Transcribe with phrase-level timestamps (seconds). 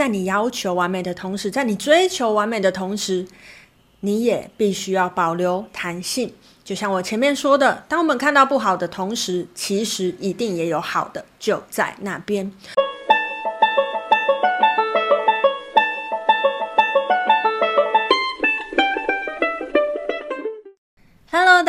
[0.00, 3.28] 在你要求完美的同时，在你追求完美的同时，
[4.00, 6.32] 你也必须要保留弹性。
[6.64, 12.50] 就像我前面说的，当我们看到不好的同时，其实一定也有好的，就在那边。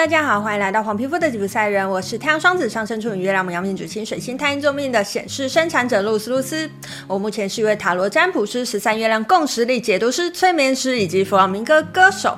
[0.02, 6.68] 大家好，欢迎来到黄皮肤的吉普赛人，我是太阳双子上升处女月亮母羊命主星水星太阴坐命的显示生产者露丝露丝。
[7.08, 12.36] 我目前是一位塔罗占卜师、十三月亮共识力解读师、催眠师以及弗朗明哥歌手。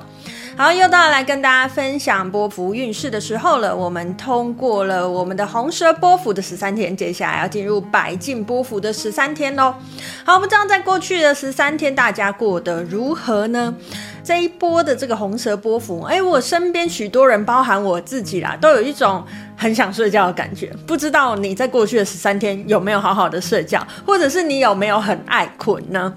[0.58, 3.74] 好，又到来跟大家分享波幅运势的时候了。
[3.74, 9.74] 我们通过了我们的红蛇波幅的十三天，接下来要进入白镜波幅的十三天喽。
[10.22, 13.74] 好，不知道在过去的十三天大家过得如何呢？
[14.24, 19.22] 这一波的这个红蛇波幅，哎，我身边许多人，包含我自己啦，都有一种
[19.54, 20.72] 很想睡觉的感觉。
[20.86, 26.14] 不知道你在过去的十三天有没有好好的睡觉，或者是你有没有很爱困呢？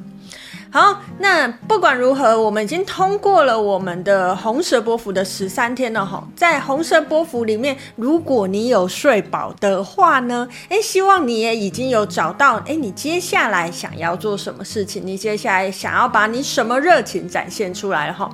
[0.69, 6.27] 好，那不管如何，我们已经通过了我们的红蛇波幅的十三天了哈。
[6.35, 15.01] 在红蛇波幅里面，如果你有睡饱的话呢，诶，希望你也已经有找到，诶，你接下来想要做什么事情？
[15.05, 18.29] 你接下来想要把你什么热情展现出来哈？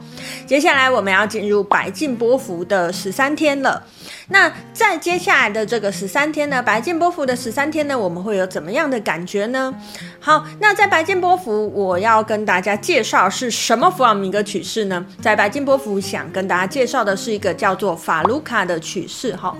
[0.47, 3.83] 接下来我们要进入白镜波幅的十三天了。
[4.29, 9.73] 那在接下来的这个十三天呢，白金波幅的十三天呢，我们会有怎么样的感觉呢？
[10.19, 15.05] 好，那在白金波幅，我要跟大家介绍是什么弗朗明哥曲式呢？
[15.21, 19.35] 在白金波幅，想跟大家介绍的是一个叫做法卢卡的曲式。
[19.35, 19.55] 哈，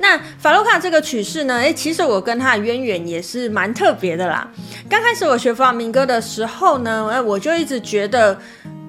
[0.00, 4.48] 那法卢卡这个曲式呢，诶，其实我跟他的渊源也是蛮特别的啦。
[4.88, 8.38] 刚开始我学弗朗明哥的时候呢，诶，我就一直觉得。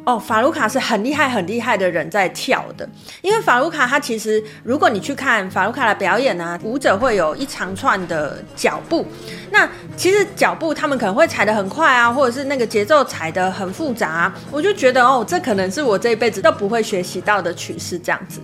[0.08, 2.88] 哦，法鲁卡是很厉害、很厉害的人在跳的，
[3.22, 9.06] 因为法鲁卡他其实，如果你去看法鲁卡的表演呢、啊，舞者会有一长串的脚步，
[9.52, 18.40] 那其实脚步他们可能会踩得很快啊，或者是那个节奏踩得很复杂、我就觉得哦，这可能是我这一辈子都不会学习到的曲式这样子。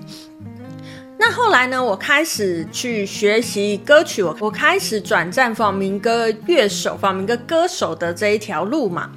[1.17, 9.09] 那后来呢，我开始去学习歌曲，我我开始转战放民歌乐手、放民歌歌手的这一条路嘛。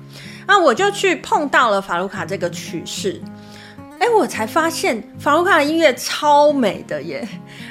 [0.47, 3.21] 那我就去碰到了法鲁卡这个曲式，
[3.99, 7.27] 哎，我才发现法鲁卡的音乐超美的耶，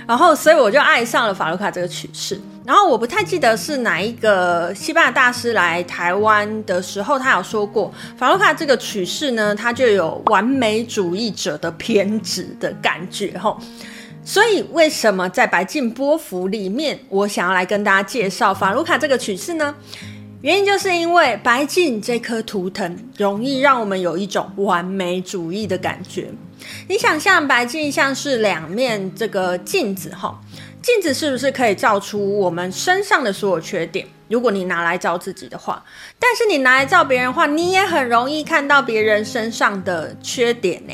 [0.08, 2.40] 然后所以我就爱上了法鲁卡这个曲式。
[2.66, 13.60] 然后我不太记得是哪一个西班牙大师来台湾的时候，他有说过法鲁卡这个曲式呢，它就有完美主义者的偏执的感觉吼。
[14.24, 19.76] 所以为什么在白镜波符里面，我想要来跟大家介绍法鲁卡这个曲式呢？
[20.46, 26.30] 原因就是因为白镜这颗图腾容易让我们有一种完美主义的感觉。
[26.88, 30.40] 你想象白镜像是两面这个镜子哈，
[30.84, 34.06] 镜子是不是可以照出我们身上的所有缺点？
[34.30, 35.84] 如果你拿来照自己的话，
[36.20, 40.94] 但是你拿来照别人的话，你也很容易看到别人身上的缺点呢。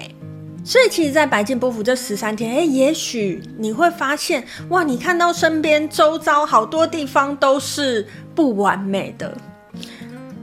[0.64, 9.36] 所以其实，在白金波幅这十三天，诶，也许你会发现，哇，你看到身边周遭好多地方都是不完美的。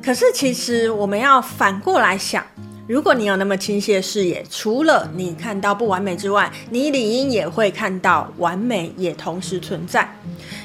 [0.02, 2.44] 可是，其实我们要反过来想。
[2.88, 10.10] 如果你有那么清晰的视野，除了你看到不完美之外，你理应也会看到完美也同时存在。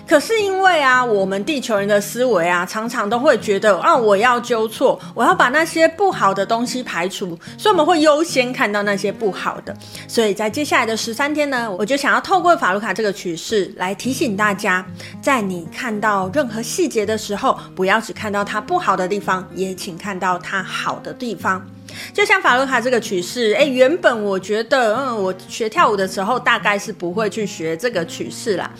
[0.07, 9.75] 可是因为啊，我们地球人的思维啊，常常都会觉得啊，我要纠错，我要把那些不好的东西排除，所以我们会优先看到那些不好的。
[10.07, 14.85] 所以在接下来的十三天呢，我就想要透过法鲁卡这个曲式来提醒大家，
[15.21, 21.61] 在你看到任何细节的时候，不要只看到它不好的地方，也请看到它好的地方。
[22.13, 28.71] 就像法鲁卡这个曲式，诶，原本我觉得，嗯，我学跳舞的时候大概是不会去学这个曲式啦，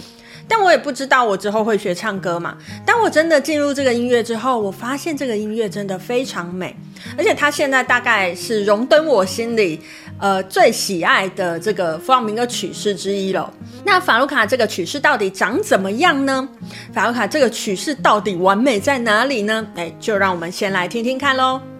[0.47, 2.57] 但我也不知道我之后会学唱歌嘛。
[2.85, 6.75] 当我真的进入这个音乐之后，我发现这个音乐真的非常美，
[7.17, 9.81] 而且它现在大概是荣登我心里，
[10.19, 13.51] 呃，最喜爱的这个弗朗明哥曲式之一了。
[13.85, 16.47] 那法鲁卡这个曲式到底长怎么样呢？
[16.93, 19.65] 法鲁卡这个曲式到底完美在哪里呢？
[19.75, 21.72] 诶，就让我们先来听听看喽。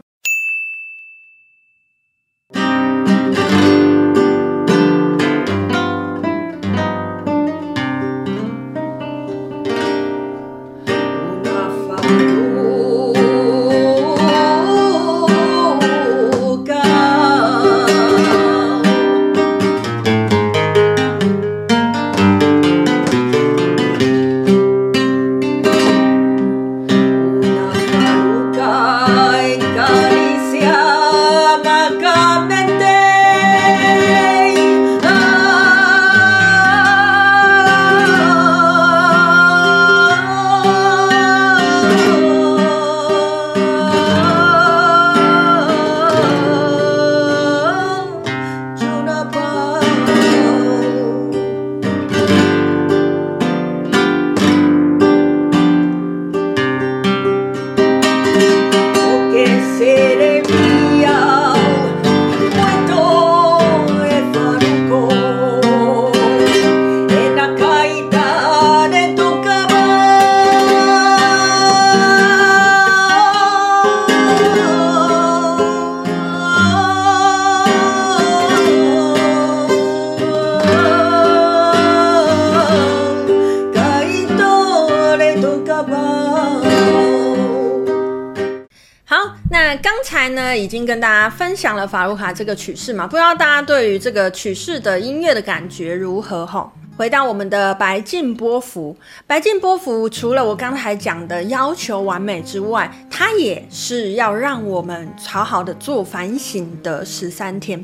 [90.30, 96.46] 呢，已经跟大家分享了法鲁卡这个曲式嘛，不知道大家对于这个曲式的音乐的感觉如何？
[96.46, 96.72] 吼。
[96.96, 107.84] 回到我们的白镜波幅，白镜波幅除了我刚才讲的要求完美之外，它也是要让我们好好的做反省的十三天。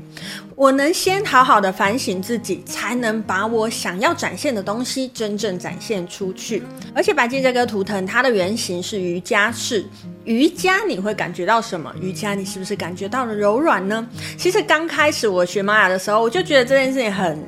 [0.56, 6.62] 我能先好好的反省自己，才能把我想要展现的东西真正展现出去。
[6.94, 9.84] 而且白镜这个图腾，它的原型是瑜伽式。
[10.30, 11.92] 瑜伽你会感觉到什么？
[12.00, 14.08] 瑜伽你是不是感觉到了柔软呢？
[14.38, 17.44] 其实刚开始我学玛雅的时候，我就觉得这件事情很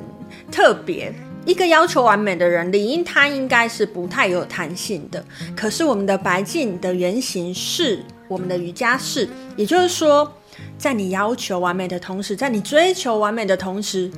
[0.50, 1.14] 特别。
[1.46, 5.24] 一个要求完美的人，理应他应该是不太有弹性的。
[5.56, 10.32] 可是我们的白净的原型是我们的瑜伽式，也就是说，
[10.76, 14.10] 在你要求完美的同时，在你追求完美的同时，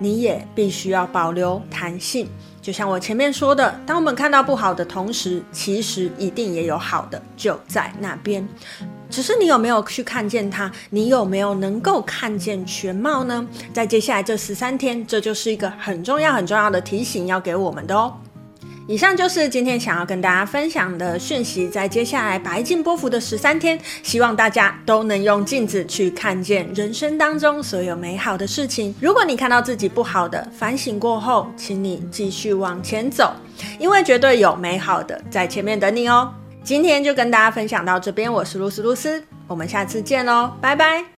[0.00, 2.28] 你也必须要保留弹性。
[2.64, 8.48] 就像我前面说的，当我们看到不好的同时，其实一定也有好的就在那边。
[9.10, 10.72] 只是你有没有去看见它？
[10.88, 13.46] 你有没有能够看见全貌呢？
[13.74, 18.14] 在接下来这十三天，这就是一个很重要、很重要的提醒，要给我们的哦。
[18.86, 21.66] 以上就是今天想要跟大家分享的讯息。
[21.68, 28.94] 在接下来白净波幅的十三天，希望大家都能用镜子去看见人生当中所有美好的事情。
[29.00, 33.32] 如果你看到自己不好的，反省过后，请你继续往前走，
[33.78, 36.30] 因为绝对有美好的在前面等你哦。
[36.62, 41.13] 今天就跟大家分享到这边，我是露丝露丝，我们下次见喽，拜拜。